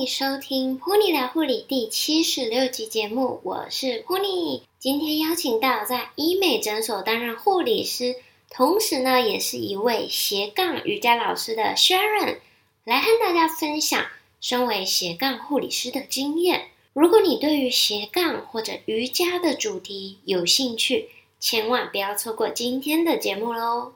[0.00, 4.60] 迎收听《噗妮聊护理》第七十六集节目，我是 Pony。
[4.78, 8.16] 今天邀请到在医美诊所担任护理师，
[8.50, 12.40] 同时呢，也是一位斜杠瑜伽老师的 Sharon，
[12.84, 14.04] 来和大家分享
[14.38, 16.68] 身为斜杠护理师的经验。
[16.92, 21.08] 如果你对于斜杠或者瑜伽的主题有兴趣，
[21.40, 23.94] 千万不要错过今天的节目喽！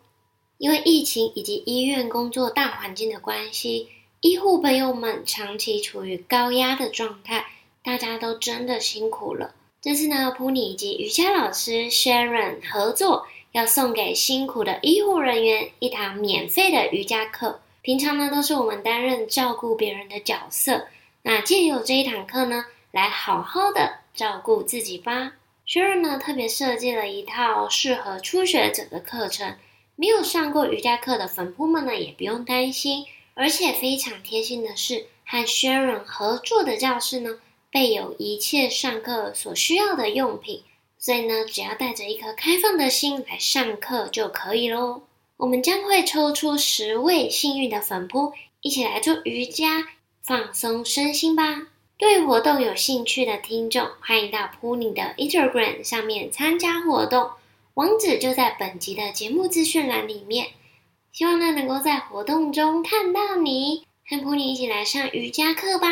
[0.56, 3.88] 因为疫情以及医院工作大环境的关系，
[4.22, 7.46] 医护朋友们长期处于高压的状态，
[7.82, 9.54] 大家都真的辛苦了。
[9.80, 17.60] 这次呢，普尼以及瑜伽老师 Sharon 合作，要送给辛苦的医护人员一堂免费的瑜伽课。
[17.80, 20.88] 平常呢，都是我们担任照顾别人的角色，
[21.22, 25.32] 那借由这一堂课呢，来好好的照顾自己吧。
[25.66, 29.56] Sharon 呢，特别设计了一套适合初学者的课程，
[29.96, 33.06] 没有上过瑜伽课的粉扑们呢，也不用担心。
[33.34, 37.38] 而且非常贴心的是，和 Sharon 合作的教室呢，
[37.70, 40.62] 备有一切上课所需要的用品，
[40.98, 45.02] 所以呢，只要带着一颗开放的心来上课就可以喽。
[45.38, 49.88] 我们将会抽出十位幸运的粉扑，一起来做瑜伽，
[50.22, 51.68] 放松身心吧。
[51.96, 57.30] 对活动有兴趣的听众，欢迎到噗妮的 Instagram 上面参加活动，
[57.74, 60.48] 网址就在本集的节目资讯栏里面。
[61.12, 65.88] 希望呢能够在活动中看到你，和普尼一起来上瑜伽课吧。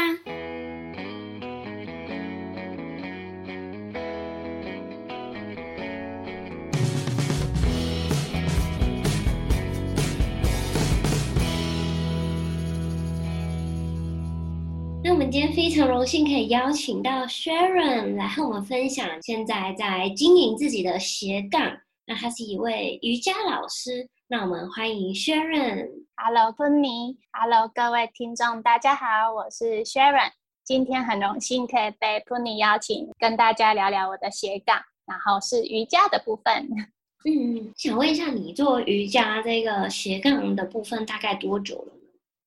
[15.03, 21.79] 那我们今天非常荣幸可以邀请到 Sharon 来和我们分享现在在经营自己的斜杠。
[22.07, 24.09] 那她是一位瑜伽老师。
[24.31, 25.89] 那我们欢迎 Sharon。
[26.15, 27.17] Hello，噗妮。
[27.33, 30.33] Hello，各位听众，大家好，我是 Sharon。
[30.63, 36.69] 今天很荣幸可以被 Pony 邀请，跟大家聊聊我的斜杠，然后是瑜伽的部分。
[37.25, 41.93] 嗯，想问一下，你做瑜伽这个斜杠的部分大概多久了？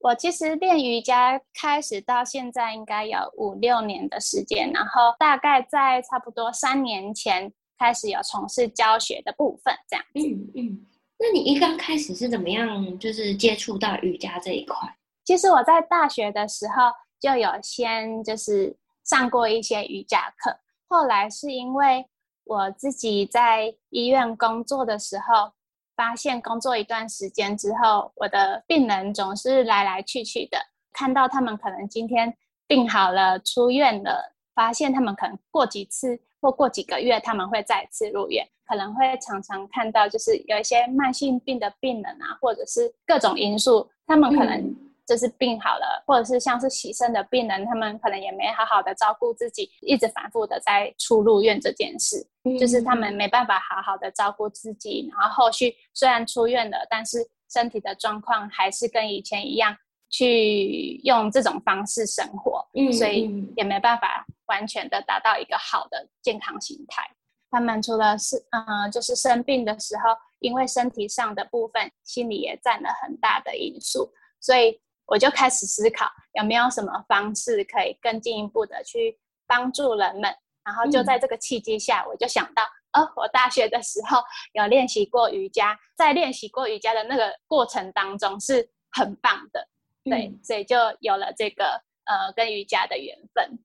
[0.01, 10.19] 我其实练瑜伽开始到现在应该有五六年的时间，然后大概在差不多三年前开始有从事教学的部分，这样子。
[10.19, 10.85] 嗯嗯，
[11.21, 14.75] 那你一刚开始是怎么样，就是接触到瑜伽这一块？
[15.23, 22.07] 其实我在大学的时候就有先就是上过一些瑜伽课，后来是因为
[22.45, 25.53] 我自己在医院工作的时候。
[25.93, 30.57] 发现工作一段时间之后，我的病人总是来来去去的。
[30.91, 44.75] 看到他们可能今天病好了，出院了，发现他们可能过几次或过几个月他们会再次入院，可能会常常看到就是有一些慢性病的病人啊，或者是各种因素，他们可能、嗯。
[45.03, 57.17] 就是病好了，或者是像是洗肾的病人，他们可能也没好好的照顾自己，一直反复的在出入院这件事，嗯、就是他们没办法好好的照顾自己，然后后续虽然出院了，但是
[57.51, 59.75] 身体的状况还是跟以前一样，
[60.09, 67.03] 去用这种方式生活，嗯、所以也没办法完全的达到一个好的健康形态。
[67.51, 74.81] 他们除了是嗯，就是生病的时候，因为身体上的部分，心理也占了很大的因素，所以。
[75.07, 82.63] 我就开始思考有没有什么方式可以更进一步的去帮助人们，然后就在这个契机下，我就想到，
[82.93, 84.21] 哦，我大学的时候
[84.53, 89.67] 有练习过瑜伽，在练习过瑜伽的那个过程当中是很棒的，
[90.05, 93.59] 对，嗯、所以就有了这个呃跟瑜伽的缘分。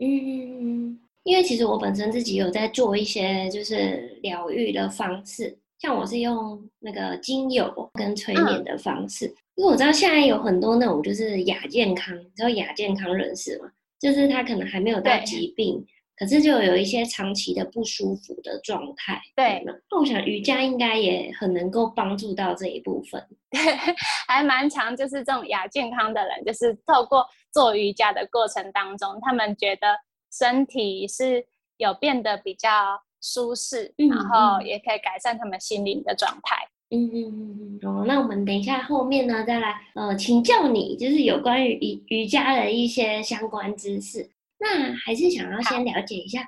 [0.00, 9.26] 嗯，因为其实我本身自己有在做一些就是疗愈的方式，像我是用那个精油跟催眠的方式。
[9.26, 13.68] 嗯因为我知道现在有很多那种就是亚健康，你知道亚健康人士嘛，
[13.98, 15.84] 就是他可能还没有到疾病，
[16.16, 19.20] 可是就有一些长期的不舒服的状态。
[19.34, 23.20] 对，那我想瑜伽应该也很能够帮助到这一部分。
[23.50, 23.60] 对，
[24.28, 29.88] 还蛮常，就是这种亚健康的人，就是透过做瑜伽的过程当中，他们觉得
[30.30, 31.46] 身体是
[31.76, 36.68] 有变得比较舒适，嗯嗯，然后也可以改善他们心灵的状态。
[36.90, 44.30] 嗯嗯嗯嗯，哦，那我们等一下后面呢，再来呃请教你，就是有关于瑜瑜伽的一些相关知识。
[44.58, 46.40] 那还是想要先了解一下，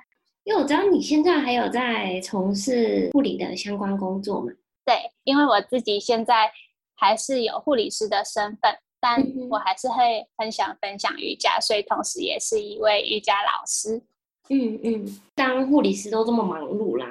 [0.43, 4.51] 因为我知道你现在还有在从事护理的相关工作嘛。
[4.83, 6.51] 对，因为我自己现在
[6.95, 9.19] 还是有护理师的身份，但
[9.49, 14.01] 我还是会很想分享瑜伽，所以同时也是一位瑜伽老师。
[14.49, 17.07] 嗯嗯，当护理师都这么忙碌啦。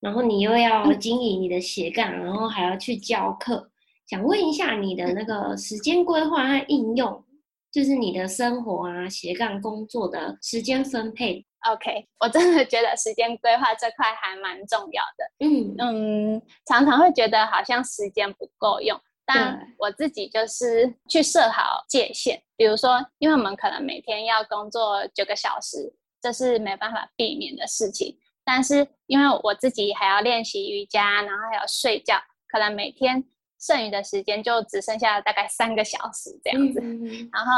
[0.00, 3.70] 然后你又要经营你的斜杠，然后还要去教课，
[4.06, 7.24] 想问一下你的那个时间规划和应用
[7.72, 11.44] 就是你的生活啊、斜杠工作的时间分配。
[11.68, 15.44] OK，我真的觉得时间规划这块还蛮重要的。
[15.44, 18.98] 嗯嗯，常常会觉得好像时间不够用，
[19.30, 22.42] 但我自己就是去设好界限。
[22.56, 28.18] 比如说，因为我们可能每天要工作九个小时，这是没办法避免的事情。
[28.44, 32.16] 但是因为我自己还要练习瑜伽，然后还要睡觉，
[32.48, 33.22] 可能每天
[33.60, 36.80] 剩余的时间就只剩下大概三个小时这样子。
[36.80, 37.52] 嗯、然后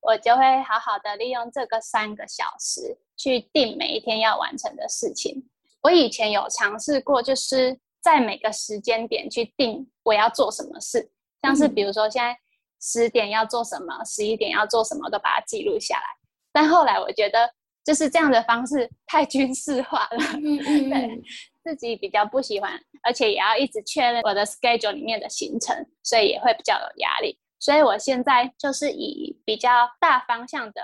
[0.00, 2.98] 我就会好好的利用这个三个小时。
[3.20, 5.46] 去定每一天要完成的事情。
[5.82, 11.10] 我以前有尝试过，就是在每个时间点去定我要做什么事，
[11.42, 12.36] 像是比如说现在
[12.80, 16.04] 十点要做什么，十一点要做什么，都把它记录下来。
[16.52, 17.48] 但后来我觉得
[17.84, 21.22] 就是这样的方式太军事化了，嗯嗯嗯 对
[21.62, 22.72] 自己比较不喜欢，
[23.02, 27.38] 而且也要一直确认我的 schedule 里面的行程，所以也会比较有压力。
[27.58, 30.82] 所以我现在就是以比较大方向的。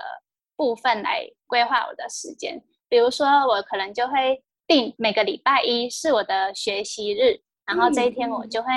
[0.59, 2.59] 部分来规划我的时间，
[2.89, 8.69] 比如说我可能就会定每个礼拜一是我的学习日，然后这一天我就会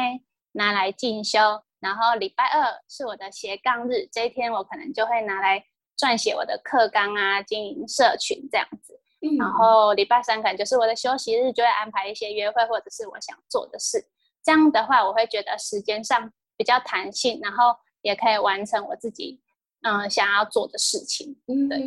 [0.52, 1.38] 拿来进修，
[1.80, 5.64] 然后礼拜二是我的斜杠日，这一天我可能就会拿来
[5.96, 8.98] 撰写我的课纲啊，经营社群这样子，
[9.38, 14.04] 然后礼拜三可能就是我的休息日，就会安排一些约会或者是我想做的事，
[14.42, 19.40] 这样的话我会觉得时间上比较弹性，然后也可以完成我自己。
[19.82, 21.78] 嗯，想要做的事情，嗯，对，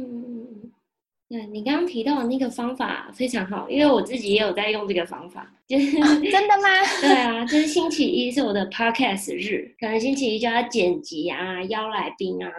[1.34, 6.68] 对你刚刚提到的那个方法非常好，因为我自己也有在用这个方法，就是、哦、真的吗？
[7.02, 12.52] 对啊，就是星期一是我的 podcast 日，可能星期一就要剪辑啊，邀来宾啊，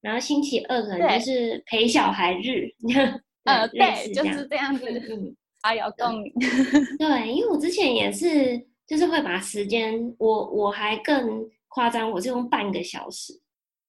[0.00, 2.70] 然后星期二可能就是陪小孩日，
[3.42, 6.32] 呃，对，就是这样子，嗯，啊有共鸣，
[7.00, 13.32] 对，因为我之前也是，就是会把时间，我我还更夸张，我是用半个小时。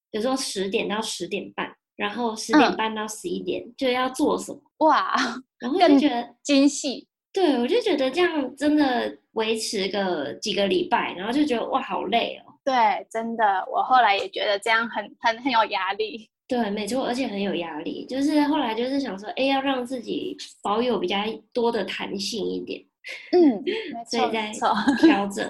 [0.09, 5.15] 有时候十点到十点半，然后十点半到十一点、嗯、就要做什么哇，
[5.59, 7.07] 然后就觉得精细。
[7.31, 12.53] 对，我就觉得这样真的维持个几个礼拜，然后就觉得哇，好累哦。
[12.63, 12.73] 对，
[13.09, 16.29] 真的，我后来也觉得这样很很很有压力。
[16.47, 18.05] 对，没错，而且很有压力。
[18.05, 21.17] 就是后来就是想说，哎，要让自己保有比较
[21.51, 22.81] 多的弹性一点。
[23.31, 23.63] 嗯，
[24.05, 24.51] 所以在
[25.01, 25.49] 调整。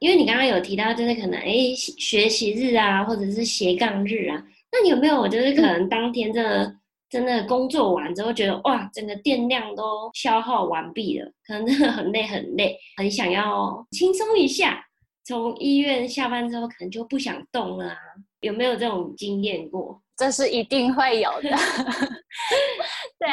[0.00, 14.84] 因为你刚刚有提到，就是可能哎，学习日啊，或者是斜杠日啊，那你有没有就是可能当天真的、嗯、真的工作完之后，觉得哇，整个电量都消耗完毕了，可能真的很累很累，很想要轻松一下。
[15.24, 17.96] 从医院下班之后，可能就不想动了啊？
[18.40, 20.00] 有没有这种经验过？
[20.16, 21.50] 这是一定会有的。
[23.18, 23.28] 对。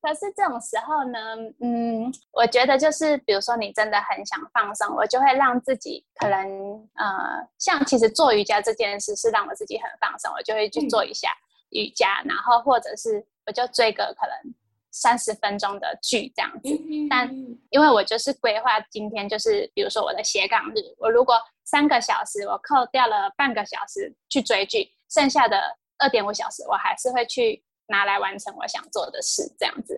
[0.00, 1.18] 可是这种时候呢，
[1.60, 11.30] 嗯，我觉得就是，比如说你真的很想放松，我就会让自己可能，呃，像其实做瑜伽这件事是让我自己很放松，我就会去做一下
[11.70, 14.54] 瑜伽，嗯、然后或者是我就追个可能
[14.92, 16.68] 三十分钟的剧这样子。
[16.68, 17.28] 嗯、但
[17.70, 21.34] 因为我就是规划今天就是，比如说我的斜杠日，我如果
[21.64, 27.64] 三个小时我扣掉了半个小时去追剧，剩下的二点五小时我还是会去。
[27.88, 29.96] 拿来完成我想做的事，这样子。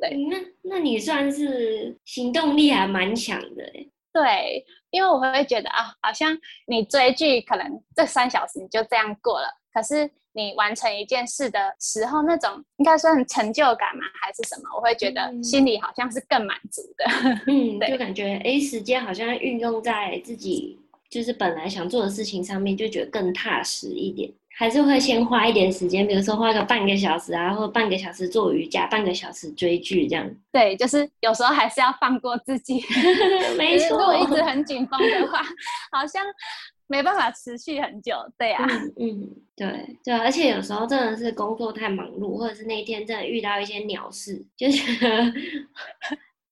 [0.00, 3.90] 对，那那你算是行动力还蛮强的诶。
[4.12, 6.36] 对，因为我会觉得啊，好像
[6.66, 14.04] 你追剧可能这三小时你就这样过了，可是你完成一件事的时候，那种应该算成就感嘛？
[14.20, 14.70] 还是什么？
[14.76, 17.04] 我会觉得心里好像是更满足的。
[17.46, 20.78] 嗯， 对，就感觉哎，时间好像运用在自己
[21.10, 24.30] 就是本来想做的事情上面，就觉得更踏实一点。
[24.60, 30.28] 还是会先花一点时间，比如说花个半个小时啊，或者半个小时做瑜伽，半个小时追剧这样。
[30.50, 32.82] 对，就是有时候还是要放过自己。
[33.56, 35.40] 没错，如果一直很紧绷的话，
[35.96, 36.24] 好像
[36.88, 38.16] 没办法持续很久。
[38.36, 45.32] 对啊，嗯，嗯，对对，而且有时候真的是工作太忙碌，或者是那一天真的遇到一些鸟事，就觉得。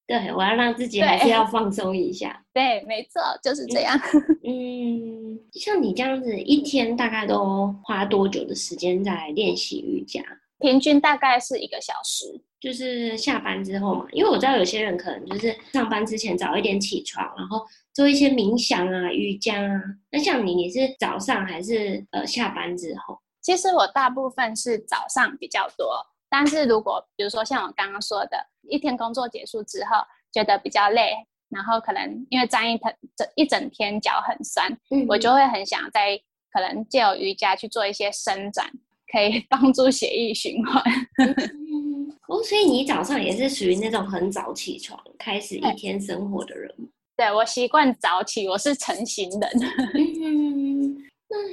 [0.07, 2.45] 对，我要让自己还是要放松一下。
[2.53, 3.99] 对， 对，没错，就是这样。
[4.45, 10.23] 嗯，像你这样子，一天大概都花多久的时间在练习瑜伽？
[10.59, 14.07] 平均大概是一个小时，就是下班之后嘛。
[14.13, 19.83] 因为我知道有些人可能就是上班之前早一点起床，然后做一些冥想啊、瑜伽啊。
[20.11, 23.19] 那像你，你是早上还是呃下班之后？
[23.43, 25.95] 其实我大部分是早上比较多，
[26.29, 28.47] 但是如果比如说像我刚刚说的。
[28.69, 29.91] 一天工作结束之后，
[30.33, 31.13] 觉得比较累，
[31.51, 32.77] 然后可能因为站一
[33.17, 36.21] 整一整天脚很酸，嗯，我就会很想在
[36.53, 38.69] 可能借由瑜伽去做一些伸展，
[39.13, 40.83] 可以 帮助血液循环。
[41.19, 46.75] 嗯、 哦，所以你早上也是属于那种很早起床开始一天生活的人？
[47.17, 49.51] 对，我习惯早起，我是晨型人。
[49.95, 50.46] 嗯，那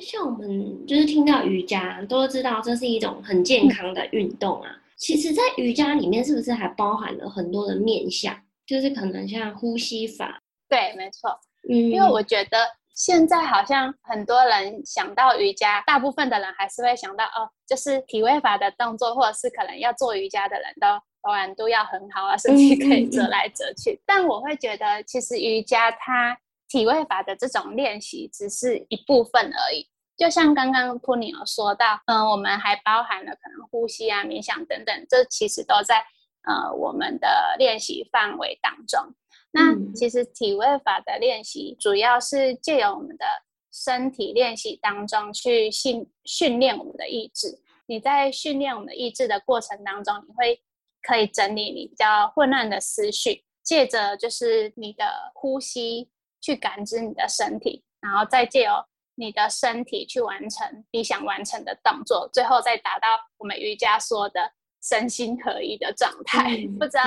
[0.05, 4.69] 像我们就是听到瑜伽，都知道这是一种很健康的运动啊。
[4.69, 8.35] 嗯、其实，在瑜伽里面，是不是还包含了很多的面向？
[8.65, 10.41] 就是可能像呼吸法。
[10.69, 11.29] 对，没错。
[11.69, 12.57] 嗯，因为我觉得
[12.95, 20.87] 现在好像很多人想到瑜伽，大部分的人还是会想到哦，就是体位法的动作，或者是可能要做瑜伽的人都
[21.27, 23.91] 柔软度要很好啊，身体可以折来折去。
[23.91, 26.37] 嗯嗯嗯，但我会觉得，其实瑜伽它
[26.69, 29.85] 体位法的这种练习只是一部分而已。
[30.15, 36.05] 就像刚刚 Puni 有说到，嗯，我们还包含了可能呼吸啊、冥想等等，这其实都在
[36.43, 39.13] 呃我们的练习范围当中。
[39.51, 43.25] 那其实体位法的练习主要是借由我们的
[43.71, 47.59] 身体练习当中去训训练我们的意志。
[47.85, 50.61] 你在训练我们的意志的过程当中，你会
[51.01, 58.71] 可以整理你比较混乱的思绪，借着就是你的呼吸去感知你的身体，然后再借由
[59.15, 64.51] 你的身体去完成你想完成的动作，最后再达到我们瑜伽说的
[64.81, 66.57] 身心合一的状态。
[66.57, 67.03] 嗯、不知道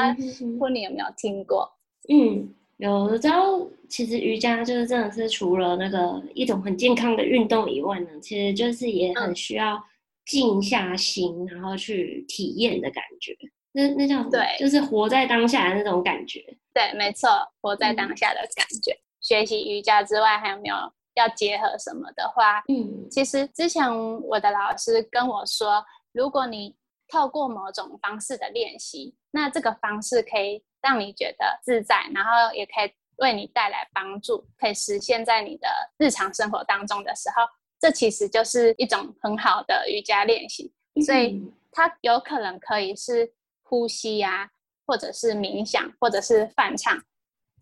[0.58, 1.70] Puni 有没有听过？
[2.08, 3.58] 嗯，有，我知道，
[3.88, 9.82] 其实瑜伽就是真的是除了那个一种很健康的运动以外呢，其实就是也很需要
[10.24, 13.36] 静下心，然后去体验的感觉。
[13.72, 16.42] 那那叫对，就是活在当下的那种感觉。
[16.72, 17.28] 对，没错，
[17.60, 18.92] 活在当下的感觉。
[18.92, 20.76] 嗯、学习瑜伽之外，还有没有
[21.16, 22.62] 要结合什么的话？
[22.68, 23.92] 嗯，其实之前
[24.22, 26.74] 我的老师跟我说，如果你
[27.08, 30.62] 透过某种方式的练习，那这个方式可以。
[30.82, 35.66] 让你觉得自在，然后也可以为你带来帮助，可以实现在你的
[35.98, 37.42] 日常生活当中的时候，
[37.80, 40.72] 这其实就是一种很好的瑜伽练习。
[41.04, 41.42] 所以
[41.72, 43.32] 它有可能可以是
[43.64, 44.48] 呼吸呀，
[44.86, 46.96] 或者是冥想，或者是泛唱，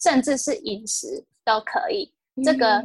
[0.02, 2.12] 甚至是饮食都可以。
[2.44, 2.84] 这个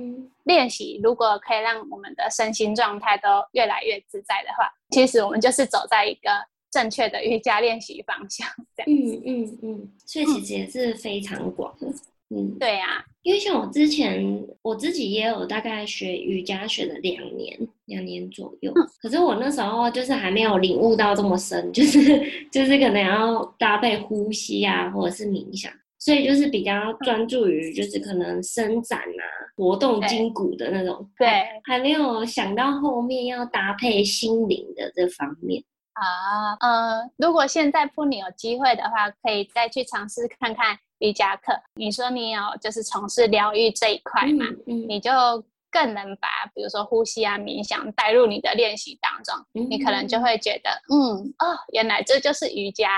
[0.50, 6.30] 练习如果可以让我们的身心状态都越来越自在的话，其实我们就是走在一个。
[6.72, 11.88] 正确的瑜伽练习方向，这样嗯嗯嗯，所以其实也是非常广的，
[12.30, 14.24] 嗯，对呀、啊，因为像我之前
[14.62, 29.24] 我自己也有大概学瑜伽学了两年，两年左右，嗯、可是我那时候就是还没有领悟到这么深，就是就是可能要搭配呼吸啊，或者是冥想，所以就是比较专注于就是可能伸展啊，
[29.56, 31.28] 活动筋骨的那种，对，
[31.66, 35.64] 还没有想到后面要搭配心灵的这方面。
[35.94, 41.52] 啊，呃，如果现在 Puni 有机会的话，可以再去尝试看看瑜伽课。
[41.76, 45.12] 你说你有就是从事疗愈这一块嘛，嗯嗯、你就
[45.72, 52.90] 更能把比如说呼吸啊、冥想带入你的练习当中，嗯、你可能就会觉得，嗯，哦，原来这就是瑜伽，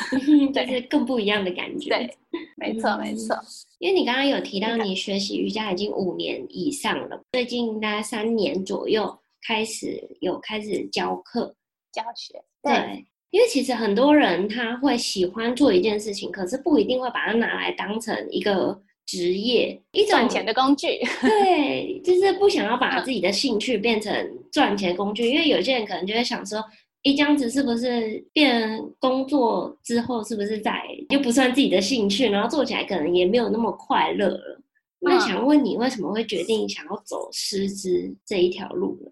[0.52, 1.90] 对，是更不一样的感觉。
[1.90, 2.16] 对，
[2.56, 3.36] 没错没错。
[3.78, 11.54] 因为你刚刚有提到你学习瑜伽已经五年以上了，最近大概三年左右开始有开始教课。
[11.92, 20.98] 教学对，对，因为其实很多人他会喜欢做一件事情，可是不一定会把它拿来当成一个职业，一种赚钱的工具。
[21.20, 24.12] 对，就是不想要把自己的兴趣变成
[24.50, 26.64] 赚钱工具，嗯、因为有些人可能就会想说，
[27.02, 34.58] 一这样子是不是变工作之后是不是在又不算自己的兴趣，然后做起来可能也没有那么快乐了。
[34.58, 34.62] 嗯、
[35.00, 39.10] 那想问你，为什么会决定想要走师资这一条路呢？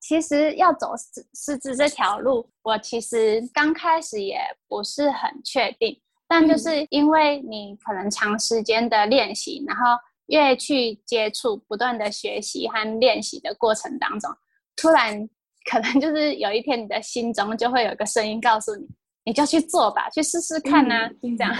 [0.00, 9.82] 其实要走师师资这条路，我其实刚开始也不是很确定，但就是因为你可能长时间的练习，然后
[10.26, 14.30] 越去接触、不断的学习和练习的过程当中，
[14.76, 15.28] 突然
[15.68, 18.86] 可能就是有一天你的心中就会有个声音告诉你，
[19.24, 21.52] 你就去做吧，去试试看呐、啊，嗯、这样，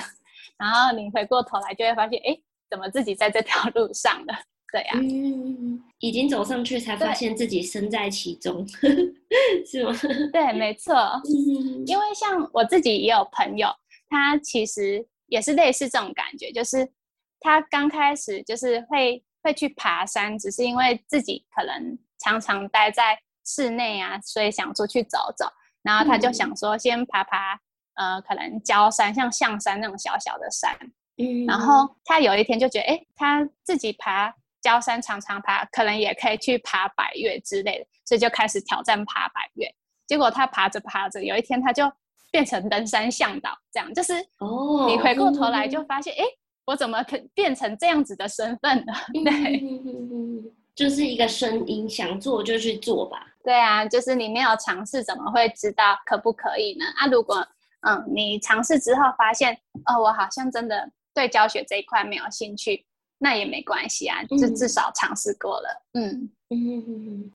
[0.57, 2.39] 然后你回过头来就会发现，哎，
[2.71, 4.35] 怎么自己在这条路上了？
[4.73, 9.93] 对呀、啊，嗯，已经走上去才发现自己身在其中，对 是吗？
[10.33, 10.95] 对，没错。
[10.95, 13.67] 嗯，因为像我自己也有朋友，
[14.11, 16.93] 他其实也是类似这种感觉，就是
[17.41, 25.47] 他刚开始就是会会去爬山，只是因为自己可能常常待在室内啊，所以想出去走走。
[25.83, 27.55] 然后他就想说，先爬爬，
[27.95, 30.77] 嗯、呃，可能焦山，像象山那种小小的山。
[31.17, 34.35] 嗯，然后他有一天就觉得，哎，他自己爬。
[34.63, 39.67] 焦山常常爬，可能也可以去爬百越之类的，所以就开始挑战爬百越。
[40.07, 41.91] 结果他爬着爬着，有一天他就
[42.31, 44.87] 变成登山向导，这样就是哦。
[44.89, 46.25] 你回过头来就发现，哎、
[46.67, 48.93] 我怎么可变成这样子的身份呢？
[49.25, 50.45] 对、嗯，
[50.75, 53.27] 就是一个声音，想做就去做吧。
[53.43, 56.85] 对啊，就是你没有尝试，怎么会知道可不可以呢？
[56.97, 57.47] 啊，如果
[57.87, 59.55] 嗯你尝试之后发现，
[59.87, 62.85] 哦，我好像真的对教学这一块没有兴趣。
[63.23, 65.83] 那也没关系啊，就至少尝试过了。
[65.93, 67.31] 嗯嗯嗯嗯。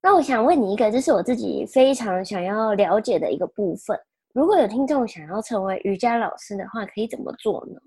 [0.00, 3.98] 那我想问你一个，这是我自己非常想要了解的一个部分。
[4.34, 7.80] 如果有听众想要成为瑜伽老师的话，可以怎么做呢？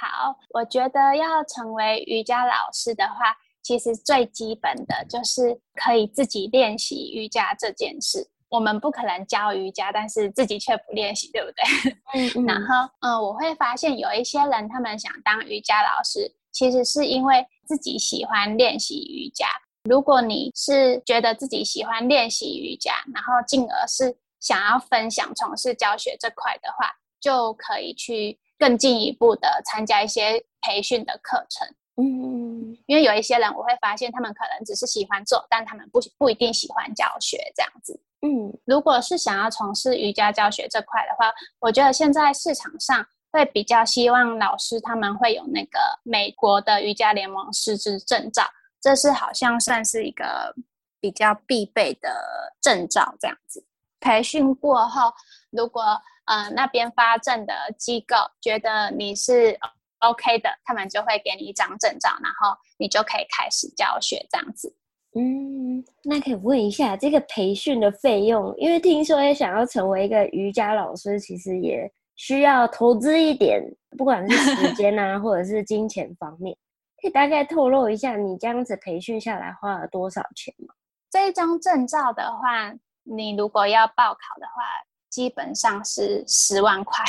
[0.00, 8.26] 好，我觉得要成为瑜伽老师的话，其实最基本的就是可以自己练习瑜伽这件事。
[8.48, 11.92] 我们不可能教瑜伽，但是自己却不练习，对不对？
[12.14, 12.46] 嗯嗯。
[12.46, 19.46] 然后，嗯，我会发现有一些人，他们想当瑜伽老师，其实是因为自己喜欢练习瑜伽。
[19.84, 31.68] 如果你是觉得自己喜欢练习瑜伽，然后进而是想要分享从事教学这块的话，就可以去更进一步的参加一些培训的课程。
[31.96, 38.00] 嗯，因为有一些人，我会发现他们可能只是喜欢做，但他们不不一定喜欢教学这样子。
[38.22, 48.44] 嗯，如果是想要从事瑜伽教学这块的话，我觉得现在市场上会比较希望老师他们会有那个美国的瑜伽联盟师资证照，
[48.80, 50.54] 这是好像算是一个
[51.00, 53.66] 比较必备的证照这样子。
[54.00, 55.12] 培训过后，
[55.50, 55.82] 如果
[56.24, 59.58] 呃那边发证的机构觉得你是
[59.98, 64.74] OK 的，他们就会给你一张证照，然后你就可以开始教学这样子。
[65.14, 73.60] 嗯，那可以问一下这个培训的费用，因为听说也想要成为一个瑜伽老师，其实也需要投资一点，
[73.98, 76.56] 不管是时间啊，或者是金钱方面，
[77.02, 80.72] 可以大概透露一下你这样子培训下来花了多少钱吗？
[81.10, 82.72] 这一张证照的话，
[83.14, 84.62] 你如果要报考的话，
[85.08, 87.04] 基本上是十万块，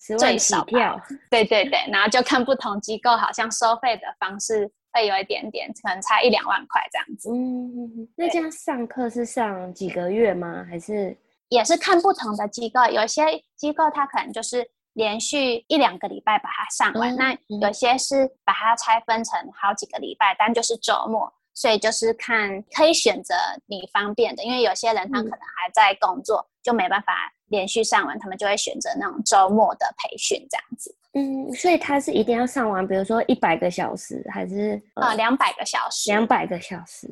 [0.00, 1.00] 十万起跳。
[1.30, 4.72] 对对对，然后就看不同机构好像收费的方式。
[4.92, 7.30] 会有一点点，可能差一两万块这样子。
[7.30, 10.64] 嗯，那这样上课是上几个月吗？
[10.66, 11.14] 还是
[11.50, 12.82] 也是看不同的机构？
[12.86, 13.22] 有些
[13.56, 23.34] 机构它可能就是连续一两个礼拜把它上完，嗯、那有些是把它拆分成好几个礼拜，但就是周末，所以就是看可以选择
[23.64, 30.94] 你方便的，因为有些人他可能还在工作，嗯、就没办法连续上完，他们就会选择那种周末的培训这样子。
[31.14, 36.10] 嗯，所以他是一定要上完，比如说一百个小时，还是呃两百个小时？
[36.10, 37.08] 两百个小时。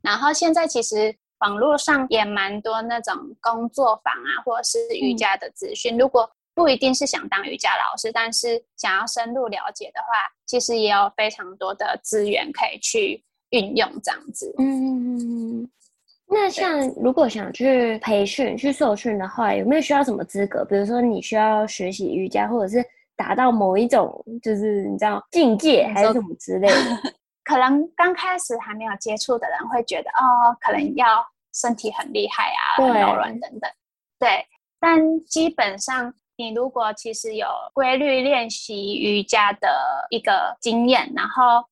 [0.00, 5.96] 然后现在其实网络上也蛮多那种工作坊啊，或者是瑜伽的资讯。
[5.96, 14.54] 嗯、如果不一定是想当瑜伽老师，但是想要深入了解的话，其实也有非常多的资源可以去运用这样子。
[14.58, 15.68] 嗯，
[16.26, 20.64] 那像如果想去培训、去受训的话，有没有需要什么资格？
[20.64, 22.84] 比如说你需要学习瑜伽，或者是？
[23.18, 31.04] 达到某一种就是你知道境界还是什么之类的， 可能刚开始还没有接触的人会觉得哦，可能要
[31.52, 33.68] 身体很厉害啊，对很柔软等等。
[34.20, 34.46] 对，
[34.78, 39.68] 但基本上你如果其实有规律练习瑜伽的
[40.10, 41.66] 一个经验，然后。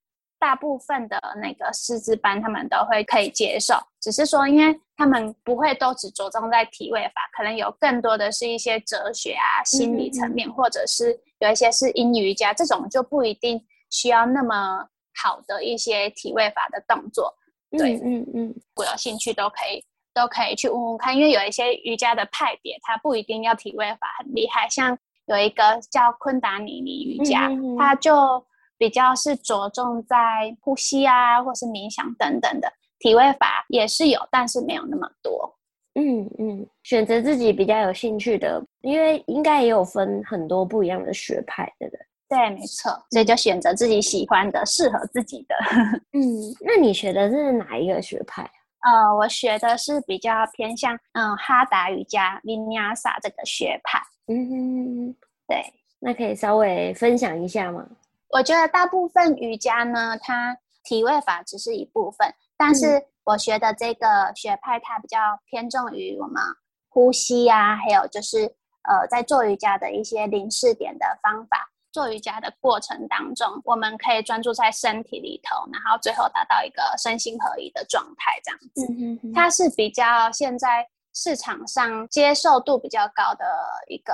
[0.46, 14.86] 大部分的那个师资班，他们都会可以接受，只是说，因为他们不会都只着重在体位法，可能有更多的是一些哲学啊、心理层面，嗯嗯，或者是有一些是阴瑜伽，这种就不一定需要那么
[15.20, 17.34] 好的一些体位法的动作。
[17.72, 28.46] 对，嗯嗯，嗯，如果有兴趣都可以都可以去问问看，因为有一些瑜伽的派别，它不一定要体位法很厉害，像有一个叫昆达尼尼瑜伽，嗯嗯嗯，它就。
[28.78, 30.16] 比较是着重在
[30.60, 35.52] 呼吸啊，或是冥想等等的体位法也是有，但是没有那么多。
[35.94, 42.06] 嗯嗯，选择自己比较有兴趣的，因为应该也有分很多不一样的学派，对不对？
[42.28, 42.90] 对，没错。
[43.10, 45.54] 所以就选择自己喜欢的、适合自己的。
[46.12, 46.20] 嗯，
[46.60, 48.42] 那你学的是哪一个学派？
[48.82, 53.98] 呃，我学的是比较偏向嗯哈达瑜伽 Vinyasa 这个学派。
[54.26, 55.16] 嗯哼，
[55.48, 55.62] 对，
[55.98, 57.86] 那可以稍微分享一下吗？
[58.30, 66.42] 我觉得大部分瑜伽呢，它体位法只是一部分，但是我学的这个学派，它比较偏重于我们
[66.88, 71.70] 呼吸啊，还有就是呃，在做瑜伽的一些零式点的方法。
[71.92, 78.84] 做瑜伽的过程当中，我们可以专注在身体里头，然后最后达到一个身心合一的状态，这样子。
[78.92, 79.32] 嗯哼哼。
[79.32, 83.46] 它是比较现在市场上接受度比较高的
[83.88, 84.12] 一个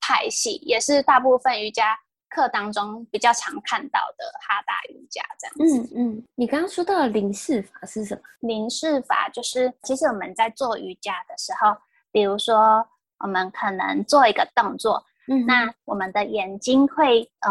[0.00, 1.96] 派系，也是大部分瑜伽。
[2.30, 5.94] 课当中比较常看到的哈达瑜伽这样子。
[5.94, 8.22] 嗯嗯，你刚刚说到的零式法是什么？
[8.40, 11.76] 凝视法就是，其实我们在做瑜伽的时候，
[12.10, 12.86] 比如说
[13.18, 17.50] 我们可能做一个动作，嗯，那我们的眼睛会呃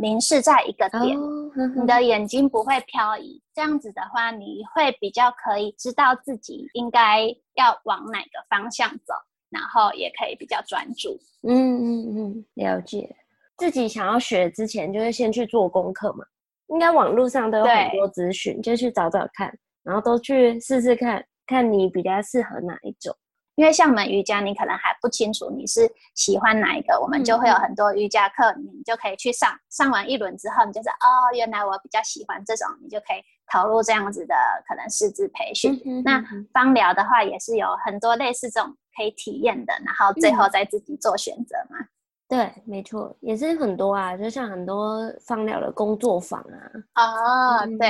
[0.00, 3.42] 凝视在一个点，哦、呵呵，你的眼睛不会漂移。
[3.52, 9.12] 这样子的话，你会比较可以知道自己应该要往哪个方向走，
[9.50, 11.18] 然后也可以比较专注。
[11.42, 13.16] 嗯嗯嗯，了解。
[13.60, 16.24] 自己想要学之前，就是先去做功课嘛。
[16.68, 23.14] 应该网络上都有很多资讯，对就去找找看，然后都去试试看，看你比较适合哪一种。
[23.56, 29.52] 因为像我们瑜伽，你可能还不清楚你是喜欢哪一个，我们就会有很多瑜伽课，你就可以去上。
[29.68, 33.20] 上完一轮之后，你就是哦，原来我比较喜欢这种，你就可以
[33.52, 34.34] 投入这样子的
[34.66, 35.74] 可能师资培训。
[35.84, 41.76] 嗯、哼哼那芳疗的话，也是有很多类似这种可以体验的，然后最后再自己做选择嘛。
[41.80, 41.88] 嗯、
[42.30, 46.70] 对，没错，也是很多啊，就像很多放疗的工作坊啊。
[46.94, 47.88] 哦，嗯、对，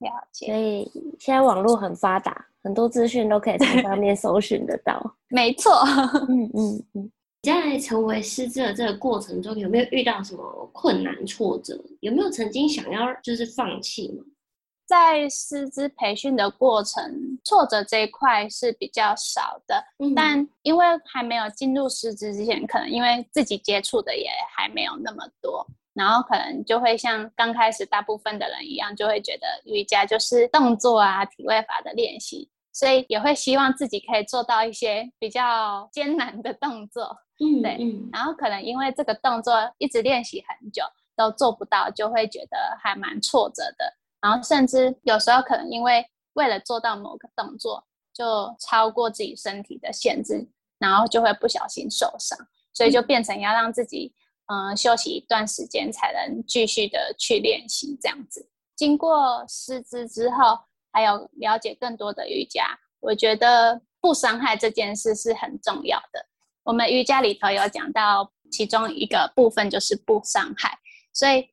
[0.00, 0.46] 了解。
[0.46, 2.44] 所以现在网络很发达。
[2.64, 5.70] 很多资讯都可以从上面搜寻得到， 没错。
[6.28, 7.12] 嗯嗯嗯。
[7.42, 11.80] 你在成为师资的这个过程中，有没有遇到什么困难挫折？
[12.00, 14.24] 有没有曾经想要就是放弃吗？
[14.86, 17.02] 在师资培训的过程，
[17.44, 19.84] 挫折这一块是比较少的。
[19.98, 25.66] 嗯、但因为还没有进入师资之前，可能因为自己接触的也还没有那么多。
[25.92, 37.16] 然后可能就会像刚开始大部分的人一样，就会觉得瑜伽就是动作啊、体位法的练习，所以也会希望自己可以做到一些比较艰难的动作。
[37.40, 37.78] 嗯，对。
[37.80, 40.84] 嗯、然后可能因为这个动作一直练习很久
[41.16, 43.96] 都做不到，就会觉得还蛮挫折的。
[44.26, 50.48] 然后甚至有时候可能因为为了做到某个动作，就超过自己身体的限制，
[50.80, 52.36] 然后就会不小心受伤，
[52.74, 54.12] 所以就变成要让自己。
[54.48, 58.48] 嗯，休息一段时间才能继续的去练习，这样子。
[58.76, 60.56] 经过师资之后，
[60.92, 66.24] 还有了解更多的瑜伽，我觉得不伤害这件事是很重要的。
[66.62, 70.78] 我们瑜伽里头有讲到，其中一个部分就是不伤害。
[71.12, 71.48] 所以，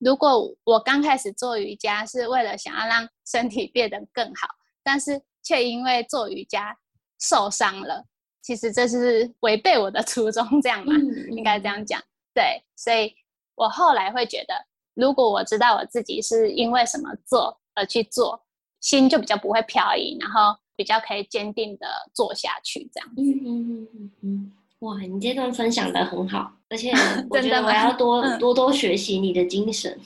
[0.00, 4.48] 如果我刚开始做瑜伽是为了想要让 身体变得更好，
[4.82, 6.76] 但是却因为做瑜伽
[7.20, 8.04] 受伤了，
[8.42, 10.94] 其实这是违背我的初衷，这样嘛？
[10.96, 12.02] 嗯、应该这样讲。
[12.34, 13.14] 对，所以
[13.54, 14.54] 我后来会觉得，
[14.94, 18.42] 如果我知道我自己是因为什么做而去做，
[18.80, 23.20] 心就比较不会飘移，然后比较可以坚定的做下去，这样子。
[23.20, 26.90] 嗯嗯嗯嗯，哇，你这段分享的很好，而且
[27.30, 29.98] 我觉得我要多多多学习你的精神，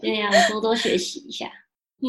[0.00, 1.50] 对呀，多多学习一下，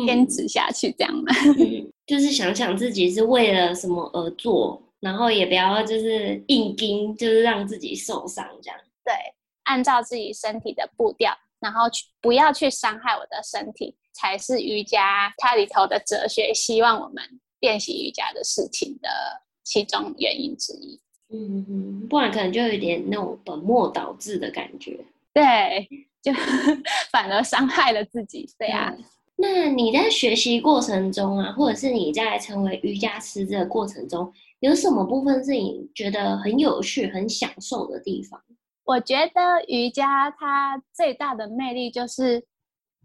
[0.05, 1.23] 坚持下去这样嘛。
[1.57, 4.81] 嗯，就是想想自己是为了什么而做。
[4.99, 8.79] 然后也不要就是硬盯，就是让自己受伤这样。
[9.05, 9.13] 对，
[9.65, 16.51] 按照自己身体的步调，然后去不要去伤害我的身体，才是瑜伽它里头的哲学。
[16.51, 17.23] 希望我们
[17.59, 19.07] 练习瑜伽的事情的
[19.67, 20.97] 其中原因之一。
[21.29, 24.97] 嗯嗯，不然可能就有点那种本末倒置的感觉。
[25.33, 25.43] 对，
[26.23, 26.31] 就
[27.11, 28.49] 反而伤害了自己。
[28.57, 28.95] 对啊。
[28.97, 29.03] 嗯，
[29.35, 38.41] 那你在学习过程中啊，或者是你在成为瑜伽师这个过程中，有什么部分是你觉得很有趣、很享受的地方？
[38.85, 42.41] 我觉得瑜伽它最大的魅力就是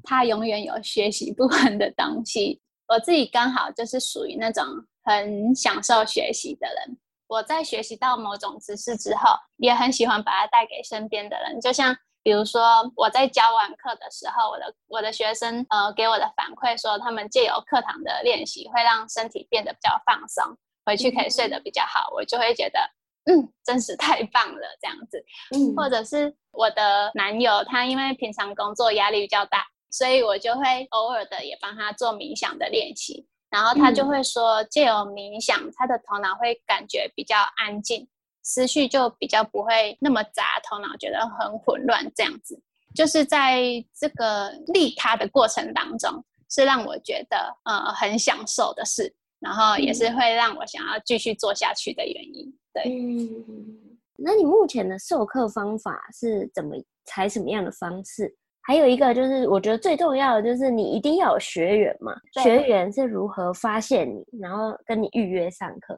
[0.04, 2.60] 它永远有学习不完的东西。
[2.86, 4.64] 我自己刚好就是属于那种
[5.04, 6.98] 很享受学习的人。
[7.28, 11.60] 我在学习到某种知识之后，也很喜欢把它带给身边的人。
[11.60, 20.56] 就像比如说我在教完课的时候，我的我的学生呃给我的反馈说，他们借由课堂的练习，会让身体变得比较放松。
[20.84, 22.80] 回去可以睡得比较好，我就会觉得，
[23.26, 25.24] 嗯，真是太棒了，这样子。
[25.54, 38.08] 嗯，或者是我的男友，他因为平常工作压力比较大，所以我就会偶尔的也帮他做冥想的练习，然后他就会说，借由冥想，他的头脑会感觉比较安静，
[38.42, 42.60] 思绪就比较不会那么杂，头脑觉得很混乱，这样子。
[42.94, 43.62] 就是在
[43.94, 49.14] 这个利他的过程当中，是让我觉得呃很享受的事。
[49.42, 52.56] 然后也是会让我想要继续做下去的原因。
[52.72, 58.32] 对，嗯，那你目前的授课方法是怎么采什么样的方式？
[58.64, 62.14] 还有一个就是，我觉得最重要的就是你一定要有学员嘛。
[62.42, 65.94] 学员是如何发现你，然后跟你预约上课？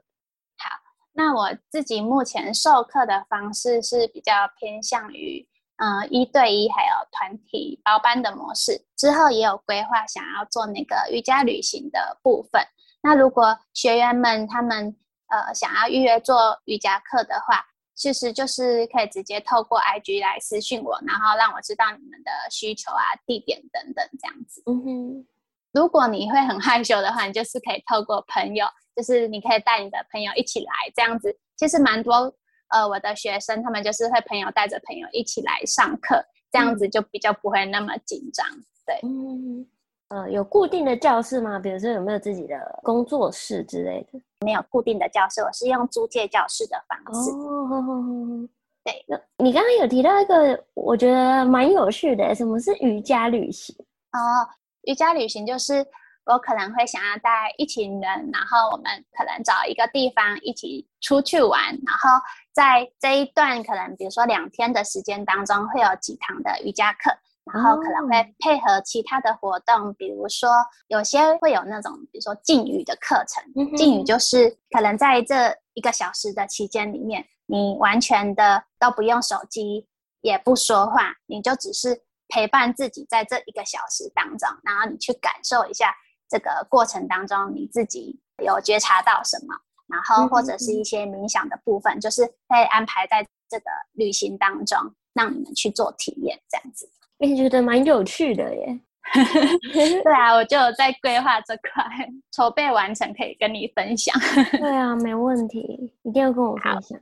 [0.56, 0.70] 好，
[1.12, 5.46] 那我自己目前授课的方式是比较偏向于
[5.76, 8.80] 嗯、呃、一对一，还有团体包班的模式。
[8.96, 12.62] 之后也有规划想要做那个瑜伽旅行的部分。
[13.02, 14.96] 那如果学员们他们
[15.28, 17.62] 呃想要预约做瑜伽课的话，
[17.94, 24.62] 其实就是可以直接透过 IG 来私讯我，然后让我知道你们的需求啊、地点等等这样子。
[24.66, 25.26] 嗯哼。
[25.72, 31.36] 如果你会很害羞的话，你就是可以透过朋友，就是你可以带你的朋友一起来这样子。
[31.56, 32.32] 其实蛮多
[32.68, 38.46] 呃我的学生他们就是会朋友带着朋友一起来上课，这样子就比较不会那么紧张。
[38.86, 39.00] 对。
[39.02, 39.66] 嗯。
[40.08, 41.58] 呃，有固定的教室吗？
[41.58, 44.20] 比如说有没有自己的工作室之类的？
[44.44, 47.30] 没有固定的教室，我是用租借教室的方式。
[47.30, 48.48] 哦，
[48.84, 49.04] 对。
[49.08, 53.74] 那你刚刚有提到一个，我觉得蛮有趣的，什么是瑜伽旅行？
[54.12, 54.46] 哦，
[54.82, 55.84] 瑜伽旅行就是
[56.26, 58.84] 我可能会想要带一群人，然后我们
[59.16, 62.10] 可能找一个地方一起出去玩，然后
[62.52, 67.10] 在这一段可能比如说两天的时间当中，会有几堂的瑜伽课，
[67.52, 70.48] 然后可能会配合其他的活动，比如说
[70.88, 73.42] 有些会有那种比如说静语的课程，
[73.76, 79.86] 静语就是可能在这一个小时的期间里面，你完全的都不用手机，
[80.20, 85.94] 也不说话，你就只是陪伴自己在这一个小时当中，然后你去感受一下。
[86.26, 89.54] 这个过程当中，你自己有觉察到什么？
[89.86, 94.78] 然后或者是一些冥想的部分，嗯、就是被安排在这个旅行当中，
[95.12, 96.90] 让你们去做体验，这样子。
[97.18, 98.80] 你觉得蛮有趣的耶。
[100.02, 101.84] 对啊，我就在规划这块，
[102.32, 104.14] 筹备完成可以跟你分享。
[104.58, 106.98] 对啊，没问题，一定要跟我分享。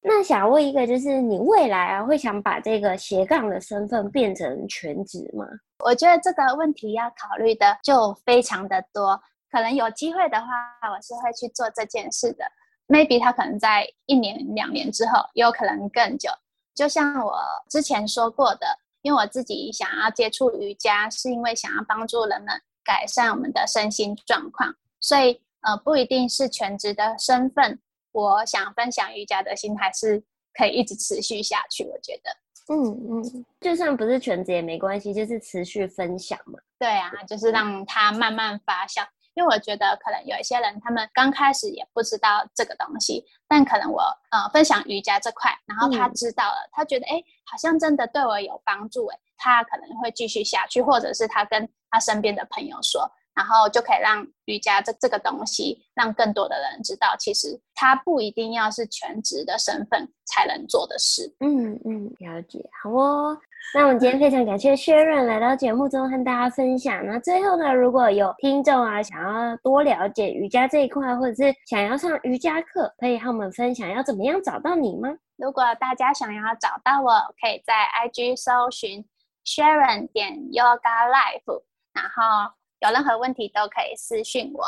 [0.00, 5.46] 那想问一个，就是你未来啊，会想把这个斜杠的身份变成全职吗？
[5.84, 9.20] 我觉得这个问题要考虑的就非常的多。
[9.50, 10.46] 可能有机会的话，
[10.90, 12.44] 我是会去做这件事的。
[12.88, 16.30] Maybe 他可能在一年、两年之后，也有可能更久。
[16.74, 18.66] 就像我之前说过的，
[19.02, 22.48] 因为我自己想要接触瑜伽，是因为想要帮助人们
[22.84, 27.78] 改善我们的身心状况，所以呃，不一定是全职的身份。
[28.12, 32.30] 我想分享瑜伽的心态是可以一直持续下去，我觉得，
[32.74, 36.58] 嗯嗯，就算不是全职也没关系，就是持续分享嘛。
[36.78, 39.06] 对啊，就是让它慢慢发酵。
[39.34, 53.10] 因为我觉得可能有一些人，他们刚开始也不知道这个东西，但可能我呃分享瑜伽这块，然后他知道了，嗯、他觉得哎，好像真的对我有帮助，哎，他可能会继续下去，或者是他跟他身边的朋友说。
[53.34, 61.34] 然后就可以让瑜伽这这个东西，让更多的人知道，其实它不一定要是全职的身份才能做的事。
[61.40, 63.38] 嗯嗯，了解，好哦。
[63.74, 67.06] 那我们今天非常感谢 Sharon 来到节目中和大家分享。
[67.06, 75.08] 那最后呢，如果有听众啊想要多了解瑜伽这一块，或者是想要上瑜伽课，可以和我们分享要怎么样找到你吗？
[75.36, 79.04] 如果大家想要找到我，可以在 IG 搜寻
[79.46, 81.62] Sharon 点 Yoga Life，
[81.94, 82.52] 然后。
[82.82, 84.64] 有任何问题都可以私信我。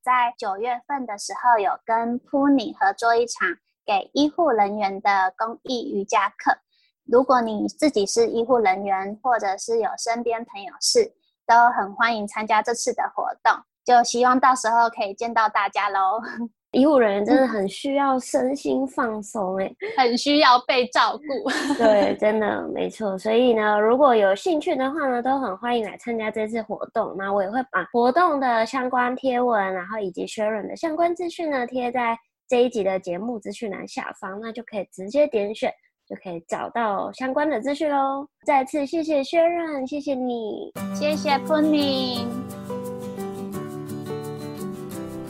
[0.00, 3.46] 在九月份的时候，有跟 p u n y 合作一场
[3.84, 6.56] 给医护人员的公益瑜伽课。
[7.04, 11.12] 如果你自己是医护人员，或者是有身边朋友是，
[11.46, 13.62] 都很欢迎参加这次的活动。
[13.84, 16.22] 就希望到时候可以见到大家喽。
[16.72, 21.50] 医护人员真的很需要身心放松，哎，很需要被照顾。
[21.78, 23.16] 对，真的没错。
[23.16, 27.14] 所以呢，如果有兴趣的话呢，都很欢迎来参加这次活动。
[27.16, 35.72] 那我也会把活动的相关贴文，然后以及 Sharon 的相关资讯呢，贴在这一集的节目资讯栏下方，那就可以直接点选，
[36.06, 38.26] 就可以找到相关的资讯喽。
[38.44, 42.47] 再次谢谢 Sharon，谢谢你，谢谢 Puni。